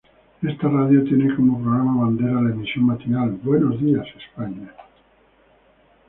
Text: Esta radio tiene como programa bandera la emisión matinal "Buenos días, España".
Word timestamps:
Esta 0.41 0.67
radio 0.67 1.03
tiene 1.03 1.35
como 1.35 1.61
programa 1.61 2.05
bandera 2.05 2.41
la 2.41 2.49
emisión 2.49 2.87
matinal 2.87 3.39
"Buenos 3.43 3.79
días, 3.79 4.03
España". 4.17 4.73